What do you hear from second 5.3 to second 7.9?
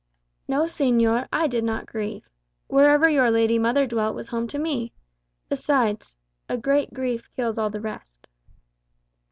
Besides, 'a great grief kills all the